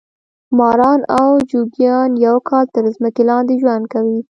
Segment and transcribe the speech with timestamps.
[0.57, 4.17] ماران او جوګیان یو کال تر مځکې لاندې ژوند کوي.